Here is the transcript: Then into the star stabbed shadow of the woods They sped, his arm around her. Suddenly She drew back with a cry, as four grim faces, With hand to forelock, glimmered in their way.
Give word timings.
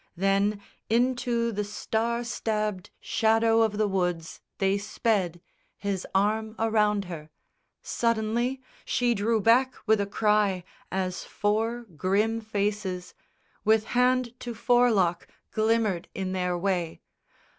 Then 0.17 0.59
into 0.89 1.51
the 1.51 1.63
star 1.63 2.23
stabbed 2.23 2.89
shadow 2.99 3.61
of 3.61 3.77
the 3.77 3.87
woods 3.87 4.41
They 4.57 4.79
sped, 4.79 5.39
his 5.77 6.07
arm 6.15 6.55
around 6.57 7.05
her. 7.05 7.29
Suddenly 7.83 8.63
She 8.83 9.13
drew 9.13 9.39
back 9.39 9.75
with 9.85 10.01
a 10.01 10.07
cry, 10.07 10.63
as 10.91 11.23
four 11.23 11.83
grim 11.83 12.41
faces, 12.41 13.13
With 13.63 13.83
hand 13.93 14.33
to 14.39 14.55
forelock, 14.55 15.27
glimmered 15.51 16.07
in 16.15 16.31
their 16.31 16.57
way. 16.57 16.99